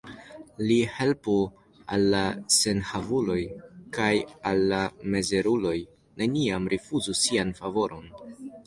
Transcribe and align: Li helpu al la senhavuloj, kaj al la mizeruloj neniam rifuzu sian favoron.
Li 0.69 0.77
helpu 0.93 1.35
al 1.97 2.07
la 2.13 2.21
senhavuloj, 2.55 3.37
kaj 3.99 4.11
al 4.53 4.67
la 4.75 4.83
mizeruloj 5.13 5.79
neniam 6.25 6.69
rifuzu 6.77 7.19
sian 7.25 7.59
favoron. 7.63 8.15